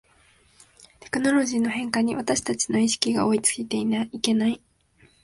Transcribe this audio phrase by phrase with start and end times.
[0.99, 4.59] テクノロジーの変化に私たちの意識が追いついていけない